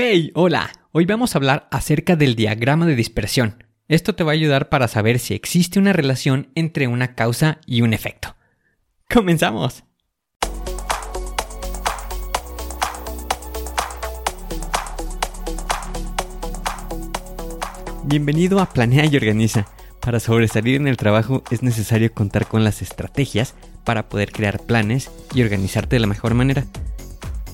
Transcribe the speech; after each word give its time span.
Hey, 0.00 0.30
hola. 0.36 0.70
Hoy 0.92 1.06
vamos 1.06 1.34
a 1.34 1.38
hablar 1.38 1.66
acerca 1.72 2.14
del 2.14 2.36
diagrama 2.36 2.86
de 2.86 2.94
dispersión. 2.94 3.64
Esto 3.88 4.14
te 4.14 4.22
va 4.22 4.30
a 4.30 4.34
ayudar 4.34 4.68
para 4.68 4.86
saber 4.86 5.18
si 5.18 5.34
existe 5.34 5.80
una 5.80 5.92
relación 5.92 6.52
entre 6.54 6.86
una 6.86 7.16
causa 7.16 7.58
y 7.66 7.82
un 7.82 7.92
efecto. 7.92 8.36
¡Comenzamos! 9.12 9.82
Bienvenido 18.04 18.60
a 18.60 18.66
Planea 18.66 19.06
y 19.06 19.16
Organiza. 19.16 19.66
Para 20.00 20.20
sobresalir 20.20 20.76
en 20.76 20.86
el 20.86 20.96
trabajo 20.96 21.42
es 21.50 21.64
necesario 21.64 22.14
contar 22.14 22.46
con 22.46 22.62
las 22.62 22.82
estrategias 22.82 23.56
para 23.82 24.08
poder 24.08 24.30
crear 24.30 24.60
planes 24.60 25.10
y 25.34 25.42
organizarte 25.42 25.96
de 25.96 26.00
la 26.00 26.06
mejor 26.06 26.34
manera. 26.34 26.66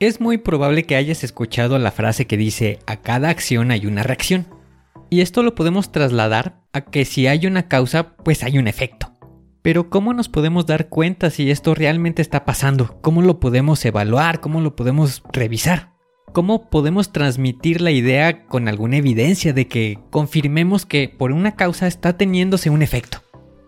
Es 0.00 0.18
muy 0.18 0.38
probable 0.38 0.84
que 0.84 0.96
hayas 0.96 1.24
escuchado 1.24 1.78
la 1.78 1.90
frase 1.90 2.26
que 2.26 2.38
dice 2.38 2.78
a 2.86 3.02
cada 3.02 3.28
acción 3.28 3.70
hay 3.70 3.84
una 3.84 4.02
reacción. 4.02 4.46
Y 5.10 5.20
esto 5.20 5.42
lo 5.42 5.54
podemos 5.54 5.92
trasladar 5.92 6.62
a 6.72 6.86
que 6.86 7.04
si 7.04 7.26
hay 7.26 7.46
una 7.46 7.68
causa, 7.68 8.16
pues 8.16 8.42
hay 8.42 8.56
un 8.56 8.66
efecto. 8.66 9.12
Pero 9.60 9.90
¿cómo 9.90 10.14
nos 10.14 10.30
podemos 10.30 10.64
dar 10.64 10.88
cuenta 10.88 11.28
si 11.28 11.50
esto 11.50 11.74
realmente 11.74 12.22
está 12.22 12.46
pasando? 12.46 12.98
¿Cómo 13.02 13.20
lo 13.20 13.40
podemos 13.40 13.84
evaluar? 13.84 14.40
¿Cómo 14.40 14.62
lo 14.62 14.74
podemos 14.74 15.22
revisar? 15.34 15.92
¿Cómo 16.32 16.70
podemos 16.70 17.12
transmitir 17.12 17.82
la 17.82 17.90
idea 17.90 18.46
con 18.46 18.68
alguna 18.68 18.96
evidencia 18.96 19.52
de 19.52 19.68
que 19.68 19.98
confirmemos 20.08 20.86
que 20.86 21.10
por 21.10 21.30
una 21.30 21.56
causa 21.56 21.86
está 21.86 22.16
teniéndose 22.16 22.70
un 22.70 22.80
efecto? 22.80 23.18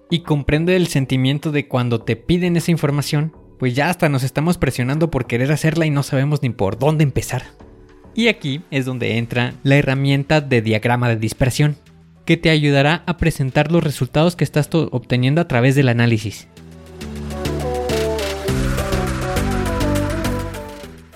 Y 0.09 0.21
comprende 0.21 0.77
el 0.77 0.87
sentimiento 0.87 1.53
de 1.53 1.69
cuando 1.69 2.01
te 2.01 2.17
piden 2.17 2.57
esa 2.57 2.71
información, 2.71 3.35
pues 3.63 3.77
ya 3.77 3.91
hasta 3.91 4.09
nos 4.09 4.25
estamos 4.25 4.59
presionando 4.59 5.09
por 5.09 5.29
querer 5.29 5.53
hacerla 5.53 5.87
y 5.87 5.91
no 5.91 6.03
sabemos 6.03 6.43
ni 6.43 6.51
por 6.51 6.81
dónde 6.81 7.05
empezar. 7.05 7.45
Y 8.13 8.27
aquí 8.27 8.63
es 8.73 8.87
donde 8.87 9.19
entra 9.19 9.55
la 9.63 9.77
herramienta 9.77 10.41
de 10.41 10.63
diagrama 10.63 11.09
de 11.09 11.15
dispersión, 11.15 11.77
que 12.25 12.37
te 12.37 12.51
ayudará 12.51 13.05
a 13.07 13.19
presentar 13.19 13.71
los 13.71 13.85
resultados 13.85 14.35
que 14.35 14.43
estás 14.43 14.69
obteniendo 14.73 15.41
a 15.41 15.47
través 15.47 15.77
del 15.77 15.91
análisis. 15.91 16.49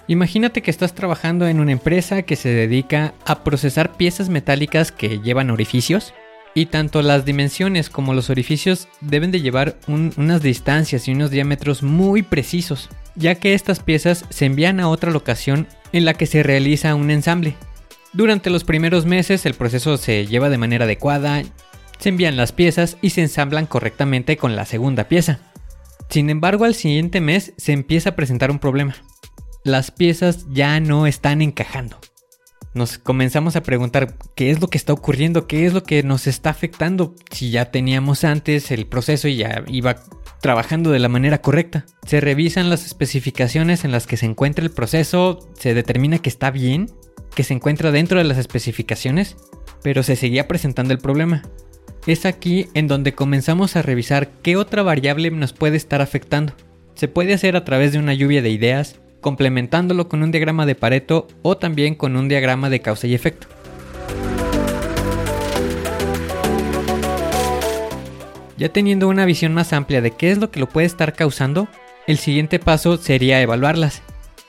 Imagínate 0.06 0.62
que 0.62 0.70
estás 0.70 0.94
trabajando 0.94 1.48
en 1.48 1.58
una 1.58 1.72
empresa 1.72 2.22
que 2.22 2.36
se 2.36 2.50
dedica 2.50 3.14
a 3.24 3.42
procesar 3.42 3.96
piezas 3.96 4.28
metálicas 4.28 4.92
que 4.92 5.18
llevan 5.18 5.50
orificios 5.50 6.14
y 6.56 6.64
tanto 6.64 7.02
las 7.02 7.26
dimensiones 7.26 7.90
como 7.90 8.14
los 8.14 8.30
orificios 8.30 8.88
deben 9.02 9.30
de 9.30 9.42
llevar 9.42 9.76
unas 9.88 10.40
distancias 10.40 11.06
y 11.06 11.12
unos 11.12 11.30
diámetros 11.30 11.82
muy 11.82 12.22
precisos, 12.22 12.88
ya 13.14 13.34
que 13.34 13.52
estas 13.52 13.80
piezas 13.80 14.24
se 14.30 14.46
envían 14.46 14.80
a 14.80 14.88
otra 14.88 15.10
locación 15.10 15.68
en 15.92 16.06
la 16.06 16.14
que 16.14 16.24
se 16.24 16.42
realiza 16.42 16.94
un 16.94 17.10
ensamble. 17.10 17.56
Durante 18.14 18.48
los 18.48 18.64
primeros 18.64 19.04
meses 19.04 19.44
el 19.44 19.52
proceso 19.52 19.98
se 19.98 20.26
lleva 20.26 20.48
de 20.48 20.56
manera 20.56 20.86
adecuada, 20.86 21.42
se 21.98 22.08
envían 22.08 22.38
las 22.38 22.52
piezas 22.52 22.96
y 23.02 23.10
se 23.10 23.20
ensamblan 23.20 23.66
correctamente 23.66 24.38
con 24.38 24.56
la 24.56 24.64
segunda 24.64 25.08
pieza. 25.08 25.40
Sin 26.08 26.30
embargo, 26.30 26.64
al 26.64 26.74
siguiente 26.74 27.20
mes 27.20 27.52
se 27.58 27.72
empieza 27.72 28.10
a 28.10 28.16
presentar 28.16 28.50
un 28.50 28.60
problema. 28.60 28.96
Las 29.62 29.90
piezas 29.90 30.46
ya 30.48 30.80
no 30.80 31.06
están 31.06 31.42
encajando 31.42 32.00
nos 32.76 32.98
comenzamos 32.98 33.56
a 33.56 33.62
preguntar 33.62 34.14
qué 34.34 34.50
es 34.50 34.60
lo 34.60 34.68
que 34.68 34.78
está 34.78 34.92
ocurriendo, 34.92 35.46
qué 35.46 35.66
es 35.66 35.72
lo 35.72 35.82
que 35.82 36.02
nos 36.02 36.26
está 36.26 36.50
afectando 36.50 37.14
si 37.30 37.50
ya 37.50 37.70
teníamos 37.70 38.22
antes 38.22 38.70
el 38.70 38.86
proceso 38.86 39.26
y 39.28 39.36
ya 39.36 39.64
iba 39.66 39.96
trabajando 40.40 40.90
de 40.92 40.98
la 40.98 41.08
manera 41.08 41.40
correcta. 41.40 41.86
Se 42.06 42.20
revisan 42.20 42.70
las 42.70 42.86
especificaciones 42.86 43.84
en 43.84 43.92
las 43.92 44.06
que 44.06 44.16
se 44.16 44.26
encuentra 44.26 44.64
el 44.64 44.70
proceso, 44.70 45.48
se 45.58 45.74
determina 45.74 46.18
que 46.18 46.28
está 46.28 46.50
bien, 46.50 46.90
que 47.34 47.42
se 47.42 47.54
encuentra 47.54 47.90
dentro 47.90 48.18
de 48.18 48.24
las 48.24 48.38
especificaciones, 48.38 49.36
pero 49.82 50.02
se 50.02 50.14
seguía 50.14 50.46
presentando 50.46 50.92
el 50.92 51.00
problema. 51.00 51.42
Es 52.06 52.24
aquí 52.24 52.68
en 52.74 52.86
donde 52.86 53.14
comenzamos 53.14 53.74
a 53.74 53.82
revisar 53.82 54.30
qué 54.42 54.56
otra 54.56 54.82
variable 54.82 55.30
nos 55.30 55.52
puede 55.52 55.76
estar 55.76 56.00
afectando. 56.02 56.52
Se 56.94 57.08
puede 57.08 57.34
hacer 57.34 57.56
a 57.56 57.64
través 57.64 57.92
de 57.92 57.98
una 57.98 58.14
lluvia 58.14 58.42
de 58.42 58.50
ideas, 58.50 59.00
complementándolo 59.26 60.08
con 60.08 60.22
un 60.22 60.30
diagrama 60.30 60.66
de 60.66 60.76
Pareto 60.76 61.26
o 61.42 61.56
también 61.56 61.96
con 61.96 62.14
un 62.14 62.28
diagrama 62.28 62.70
de 62.70 62.78
causa 62.78 63.08
y 63.08 63.14
efecto. 63.16 63.48
Ya 68.56 68.68
teniendo 68.68 69.08
una 69.08 69.24
visión 69.24 69.52
más 69.52 69.72
amplia 69.72 70.00
de 70.00 70.12
qué 70.12 70.30
es 70.30 70.38
lo 70.38 70.52
que 70.52 70.60
lo 70.60 70.68
puede 70.68 70.86
estar 70.86 71.12
causando, 71.14 71.66
el 72.06 72.18
siguiente 72.18 72.60
paso 72.60 72.98
sería 72.98 73.42
evaluarlas. 73.42 74.00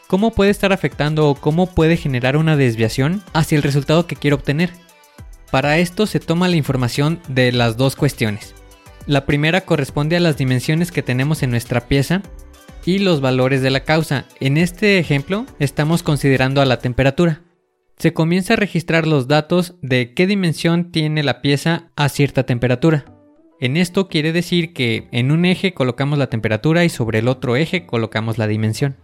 ¿Cómo 0.06 0.30
puede 0.30 0.52
estar 0.52 0.72
afectando 0.72 1.28
o 1.28 1.34
cómo 1.34 1.74
puede 1.74 1.98
generar 1.98 2.38
una 2.38 2.56
desviación 2.56 3.24
hacia 3.34 3.56
el 3.56 3.64
resultado 3.64 4.06
que 4.06 4.16
quiero 4.16 4.36
obtener? 4.36 4.74
Para 5.50 5.80
esto 5.80 6.06
se 6.06 6.20
toma 6.20 6.50
la 6.50 6.56
información 6.56 7.20
de 7.28 7.52
las 7.52 7.78
dos 7.78 7.96
cuestiones. 7.96 8.54
La 9.08 9.26
primera 9.26 9.62
corresponde 9.62 10.18
a 10.18 10.20
las 10.20 10.38
dimensiones 10.38 10.92
que 10.92 11.02
tenemos 11.02 11.42
en 11.42 11.50
nuestra 11.50 11.88
pieza 11.88 12.22
y 12.88 13.00
los 13.00 13.20
valores 13.20 13.62
de 13.62 13.70
la 13.70 13.82
causa. 13.82 14.26
En 14.40 14.56
este 14.56 14.98
ejemplo 14.98 15.46
estamos 15.60 16.04
considerando 16.04 16.62
a 16.62 16.66
la 16.66 16.80
temperatura. 16.80 17.42
Se 17.98 18.14
comienza 18.14 18.54
a 18.54 18.58
registrar 18.58 19.06
los 19.06 19.28
datos 19.28 19.76
de 19.82 20.14
qué 20.14 20.26
dimensión 20.26 20.90
tiene 20.94 21.22
la 21.22 21.42
pieza 21.42 21.92
a 21.98 22.08
cierta 22.08 22.46
temperatura. 22.46 23.04
En 23.60 23.76
esto 23.76 24.08
quiere 24.08 24.32
decir 24.32 24.72
que 24.72 25.10
en 25.12 25.32
un 25.32 25.44
eje 25.44 25.74
colocamos 25.74 26.18
la 26.18 26.28
temperatura 26.30 26.86
y 26.86 26.90
sobre 26.90 27.20
el 27.20 27.28
otro 27.28 27.58
eje 27.58 27.86
colocamos 27.86 28.38
la 28.38 28.48
dimensión. 28.48 28.96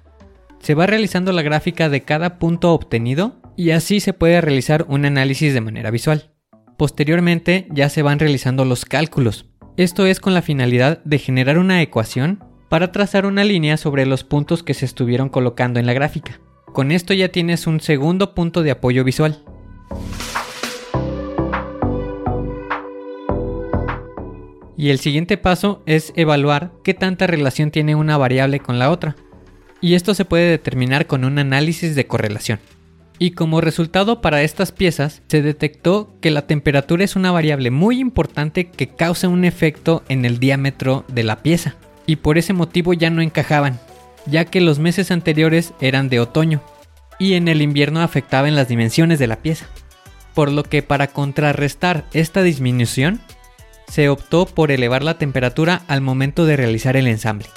Se 0.59 0.75
va 0.75 0.87
realizando 0.87 1.33
la 1.33 1.41
gráfica 1.41 1.89
de 1.89 2.03
cada 2.03 2.39
punto 2.39 2.71
obtenido 2.71 3.41
y 3.57 3.71
así 3.71 3.99
se 3.99 4.13
puede 4.13 4.39
realizar 4.39 4.85
un 4.87 5.03
análisis 5.03 5.53
de 5.53 5.59
manera 5.59 5.91
visual. 5.91 6.31
Posteriormente 6.77 7.67
ya 7.69 7.89
se 7.89 8.01
van 8.01 8.19
realizando 8.19 8.63
los 8.63 8.85
cálculos. 8.85 9.47
Esto 9.75 10.05
es 10.05 10.21
con 10.21 10.33
la 10.33 10.41
finalidad 10.41 11.03
de 11.03 11.17
generar 11.17 11.57
una 11.57 11.81
ecuación 11.81 12.52
para 12.73 12.91
trazar 12.91 13.27
una 13.27 13.43
línea 13.43 13.77
sobre 13.77 14.07
los 14.07 14.23
puntos 14.23 14.63
que 14.63 14.73
se 14.73 14.85
estuvieron 14.85 15.29
colocando 15.29 15.79
en 15.79 15.85
la 15.85 15.93
gráfica. 15.93 16.39
Con 16.65 16.91
esto 16.91 17.13
ya 17.13 17.29
tienes 17.29 17.67
un 17.67 17.79
segundo 17.79 18.33
punto 18.33 18.63
de 18.63 18.71
apoyo 18.71 19.03
visual. 19.03 19.43
Y 24.75 24.89
el 24.89 24.97
siguiente 24.97 25.37
paso 25.37 25.83
es 25.85 26.13
evaluar 26.15 26.71
qué 26.83 26.95
tanta 26.95 27.27
relación 27.27 27.69
tiene 27.69 27.93
una 27.93 28.17
variable 28.17 28.59
con 28.59 28.79
la 28.79 28.89
otra. 28.89 29.15
Y 29.79 29.93
esto 29.93 30.15
se 30.15 30.25
puede 30.25 30.49
determinar 30.49 31.05
con 31.05 31.25
un 31.25 31.37
análisis 31.37 31.93
de 31.93 32.07
correlación. 32.07 32.59
Y 33.19 33.33
como 33.33 33.61
resultado 33.61 34.19
para 34.19 34.41
estas 34.41 34.71
piezas, 34.71 35.21
se 35.27 35.43
detectó 35.43 36.17
que 36.21 36.31
la 36.31 36.47
temperatura 36.47 37.03
es 37.03 37.15
una 37.15 37.31
variable 37.31 37.69
muy 37.69 37.99
importante 37.99 38.71
que 38.71 38.87
causa 38.87 39.27
un 39.27 39.45
efecto 39.45 40.01
en 40.09 40.25
el 40.25 40.39
diámetro 40.39 41.05
de 41.07 41.21
la 41.21 41.43
pieza 41.43 41.75
y 42.05 42.17
por 42.17 42.37
ese 42.37 42.53
motivo 42.53 42.93
ya 42.93 43.09
no 43.09 43.21
encajaban, 43.21 43.79
ya 44.25 44.45
que 44.45 44.61
los 44.61 44.79
meses 44.79 45.11
anteriores 45.11 45.73
eran 45.79 46.09
de 46.09 46.19
otoño 46.19 46.61
y 47.19 47.33
en 47.33 47.47
el 47.47 47.61
invierno 47.61 48.01
afectaban 48.01 48.55
las 48.55 48.67
dimensiones 48.67 49.19
de 49.19 49.27
la 49.27 49.37
pieza. 49.37 49.67
Por 50.33 50.51
lo 50.51 50.63
que 50.63 50.81
para 50.81 51.07
contrarrestar 51.07 52.05
esta 52.11 52.41
disminución, 52.41 53.21
se 53.87 54.09
optó 54.09 54.45
por 54.45 54.71
elevar 54.71 55.03
la 55.03 55.17
temperatura 55.17 55.83
al 55.87 56.01
momento 56.01 56.45
de 56.45 56.57
realizar 56.57 56.97
el 56.97 57.07
ensamble. 57.07 57.47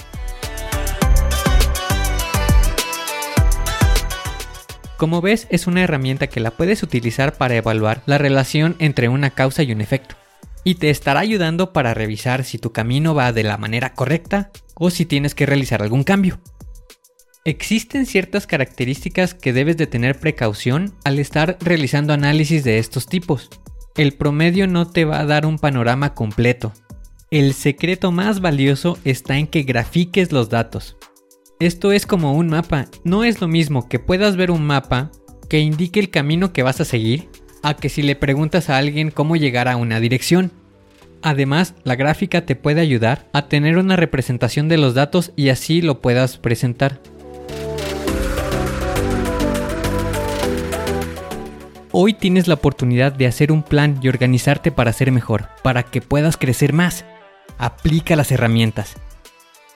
Como 4.96 5.20
ves, 5.20 5.46
es 5.50 5.66
una 5.66 5.82
herramienta 5.82 6.26
que 6.26 6.40
la 6.40 6.50
puedes 6.50 6.82
utilizar 6.82 7.34
para 7.34 7.56
evaluar 7.56 8.02
la 8.06 8.18
relación 8.18 8.76
entre 8.78 9.08
una 9.08 9.30
causa 9.30 9.62
y 9.62 9.72
un 9.72 9.80
efecto. 9.80 10.16
Y 10.66 10.74
te 10.74 10.90
estará 10.90 11.20
ayudando 11.20 11.72
para 11.72 11.94
revisar 11.94 12.42
si 12.42 12.58
tu 12.58 12.72
camino 12.72 13.14
va 13.14 13.32
de 13.32 13.44
la 13.44 13.56
manera 13.56 13.94
correcta 13.94 14.50
o 14.74 14.90
si 14.90 15.06
tienes 15.06 15.32
que 15.32 15.46
realizar 15.46 15.80
algún 15.80 16.02
cambio. 16.02 16.40
Existen 17.44 18.04
ciertas 18.04 18.48
características 18.48 19.32
que 19.32 19.52
debes 19.52 19.76
de 19.76 19.86
tener 19.86 20.18
precaución 20.18 20.92
al 21.04 21.20
estar 21.20 21.56
realizando 21.60 22.12
análisis 22.12 22.64
de 22.64 22.78
estos 22.78 23.06
tipos. 23.06 23.48
El 23.94 24.14
promedio 24.14 24.66
no 24.66 24.90
te 24.90 25.04
va 25.04 25.20
a 25.20 25.24
dar 25.24 25.46
un 25.46 25.60
panorama 25.60 26.14
completo. 26.14 26.72
El 27.30 27.54
secreto 27.54 28.10
más 28.10 28.40
valioso 28.40 28.98
está 29.04 29.38
en 29.38 29.46
que 29.46 29.62
grafiques 29.62 30.32
los 30.32 30.48
datos. 30.48 30.96
Esto 31.60 31.92
es 31.92 32.06
como 32.06 32.32
un 32.32 32.48
mapa. 32.48 32.86
No 33.04 33.22
es 33.22 33.40
lo 33.40 33.46
mismo 33.46 33.88
que 33.88 34.00
puedas 34.00 34.34
ver 34.34 34.50
un 34.50 34.66
mapa 34.66 35.12
que 35.48 35.60
indique 35.60 36.00
el 36.00 36.10
camino 36.10 36.52
que 36.52 36.64
vas 36.64 36.80
a 36.80 36.84
seguir 36.84 37.28
a 37.62 37.74
que 37.74 37.88
si 37.88 38.02
le 38.02 38.16
preguntas 38.16 38.70
a 38.70 38.76
alguien 38.76 39.10
cómo 39.10 39.36
llegar 39.36 39.68
a 39.68 39.76
una 39.76 40.00
dirección. 40.00 40.52
Además, 41.22 41.74
la 41.84 41.96
gráfica 41.96 42.46
te 42.46 42.56
puede 42.56 42.80
ayudar 42.80 43.28
a 43.32 43.48
tener 43.48 43.78
una 43.78 43.96
representación 43.96 44.68
de 44.68 44.76
los 44.76 44.94
datos 44.94 45.32
y 45.36 45.48
así 45.48 45.82
lo 45.82 46.00
puedas 46.00 46.38
presentar. 46.38 47.00
Hoy 51.92 52.12
tienes 52.12 52.46
la 52.46 52.54
oportunidad 52.54 53.12
de 53.12 53.26
hacer 53.26 53.50
un 53.50 53.62
plan 53.62 53.98
y 54.02 54.08
organizarte 54.08 54.70
para 54.70 54.92
ser 54.92 55.10
mejor, 55.12 55.48
para 55.62 55.82
que 55.82 56.02
puedas 56.02 56.36
crecer 56.36 56.72
más. 56.72 57.04
Aplica 57.58 58.16
las 58.16 58.30
herramientas 58.30 58.96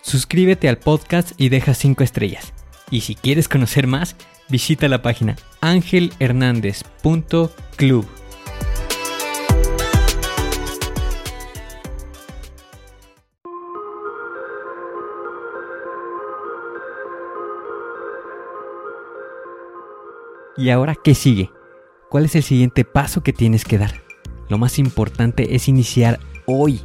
suscríbete 0.03 0.69
al 0.69 0.79
podcast 0.79 1.33
y 1.37 1.49
deja 1.49 1.75
5 1.75 2.03
estrellas. 2.03 2.53
Y 2.91 3.03
si 3.03 3.15
quieres 3.15 3.49
conocer 3.49 3.87
más, 3.87 4.17
visita 4.51 4.89
la 4.89 5.03
página 5.03 5.37
angelhernandez.club. 5.61 8.07
¿Y 20.57 20.69
ahora 20.69 20.95
qué 20.95 21.15
sigue? 21.15 21.51
¿Cuál 22.11 22.27
es 22.27 22.37
el 22.37 22.43
siguiente 22.43 22.85
paso 22.85 23.23
que 23.23 23.33
tienes 23.33 23.65
que 23.65 23.79
dar? 23.79 24.03
Lo 24.51 24.59
más 24.59 24.79
importante 24.79 25.55
es 25.55 25.69
iniciar 25.69 26.21
hoy, 26.45 26.83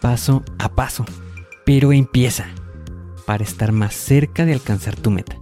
paso 0.00 0.42
a 0.58 0.70
paso. 0.70 1.04
Pero 1.64 1.92
empieza 1.92 2.48
para 3.24 3.44
estar 3.44 3.70
más 3.70 3.94
cerca 3.94 4.44
de 4.44 4.54
alcanzar 4.54 4.96
tu 4.96 5.12
meta. 5.12 5.41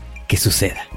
que 0.31 0.37
suceda. 0.37 0.87